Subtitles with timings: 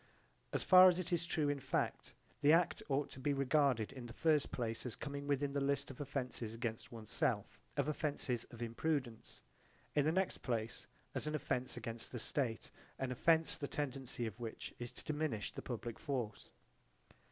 [0.51, 4.07] As far as it is true in fact, the act ought to be regarded in
[4.07, 8.45] the first place as coming within the list of offences against one's self, of offences
[8.45, 9.43] of imprudence:
[9.93, 14.39] in the next place, as an offence against the state, an offence the tendency of
[14.39, 16.49] which is to diminish the public force.